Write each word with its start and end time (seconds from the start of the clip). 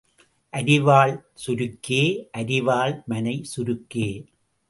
அரிவாள் 0.53 1.13
சுருக்கே, 1.45 2.01
அரிவாள் 2.37 3.05
மணை 3.05 3.35
சுருக்கே. 3.55 4.09